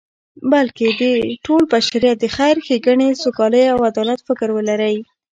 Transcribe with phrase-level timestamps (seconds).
[0.51, 1.03] بلکی د
[1.45, 4.95] ټول بشریت د خیر، ښیګڼی، سوکالی او عدالت فکر ولری